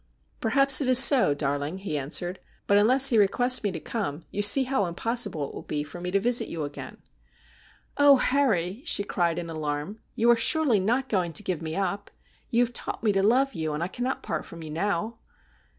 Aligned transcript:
'Perhaps 0.41 0.81
it 0.81 0.87
is 0.87 0.97
so, 0.97 1.35
darling,' 1.35 1.77
he 1.77 1.95
answered;' 1.95 2.39
but 2.65 2.75
unless 2.75 3.09
he 3.09 3.19
requests 3.19 3.61
me 3.61 3.71
to 3.71 3.79
come 3.79 4.25
you 4.31 4.41
see 4.41 4.63
how 4.63 4.85
impossible 4.87 5.47
it 5.47 5.53
will 5.53 5.61
be 5.61 5.83
for 5.83 6.01
me 6.01 6.09
to 6.09 6.19
visit 6.19 6.47
you 6.47 6.63
again.'' 6.63 7.03
Oh, 7.97 8.17
Harry,' 8.17 8.81
she 8.83 9.03
cried 9.03 9.37
in 9.37 9.47
alarm,' 9.47 9.99
you 10.15 10.31
are 10.31 10.35
surely 10.35 10.79
not 10.79 11.07
going 11.07 11.33
to 11.33 11.43
give 11.43 11.61
me 11.61 11.75
up? 11.75 12.09
You 12.49 12.63
have 12.65 12.73
taught 12.73 13.03
me 13.03 13.11
to 13.11 13.21
love 13.21 13.53
you, 13.53 13.73
and 13.73 13.83
I 13.83 13.87
can 13.87 14.03
not 14.03 14.23
part 14.23 14.43
from 14.43 14.63
you 14.63 14.71
now.' 14.71 15.19